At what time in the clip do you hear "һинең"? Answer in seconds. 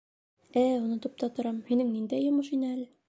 1.69-1.93